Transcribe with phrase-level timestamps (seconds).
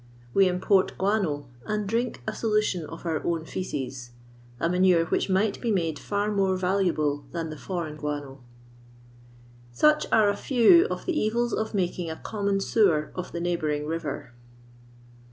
[0.33, 4.09] We import guano, and drink a solution of our own faeces:
[4.59, 8.43] a manure which might be made far more valuabu: than the foreign guano.
[9.71, 13.39] Such are a few oi the evils of making a con mon sewer of the
[13.39, 14.33] neighbouring river.